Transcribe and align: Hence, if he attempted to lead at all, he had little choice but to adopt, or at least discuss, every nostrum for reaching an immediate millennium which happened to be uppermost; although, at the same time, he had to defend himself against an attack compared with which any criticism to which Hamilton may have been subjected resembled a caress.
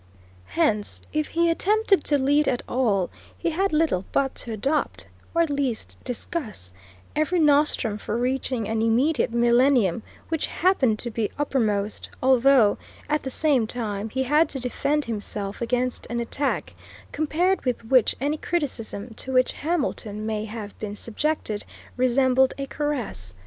Hence, 0.45 0.99
if 1.13 1.27
he 1.27 1.47
attempted 1.47 2.03
to 2.05 2.17
lead 2.17 2.47
at 2.47 2.63
all, 2.67 3.11
he 3.37 3.51
had 3.51 3.71
little 3.71 4.01
choice 4.01 4.09
but 4.11 4.33
to 4.37 4.51
adopt, 4.51 5.05
or 5.35 5.43
at 5.43 5.51
least 5.51 5.95
discuss, 6.03 6.73
every 7.15 7.37
nostrum 7.39 7.99
for 7.99 8.17
reaching 8.17 8.67
an 8.67 8.81
immediate 8.81 9.31
millennium 9.31 10.01
which 10.29 10.47
happened 10.47 10.97
to 10.97 11.11
be 11.11 11.29
uppermost; 11.37 12.09
although, 12.19 12.79
at 13.11 13.21
the 13.21 13.29
same 13.29 13.67
time, 13.67 14.09
he 14.09 14.23
had 14.23 14.49
to 14.49 14.59
defend 14.59 15.05
himself 15.05 15.61
against 15.61 16.07
an 16.09 16.19
attack 16.19 16.73
compared 17.11 17.63
with 17.63 17.85
which 17.85 18.15
any 18.19 18.37
criticism 18.37 19.13
to 19.17 19.31
which 19.31 19.53
Hamilton 19.53 20.25
may 20.25 20.45
have 20.45 20.75
been 20.79 20.95
subjected 20.95 21.63
resembled 21.95 22.55
a 22.57 22.65
caress. 22.65 23.35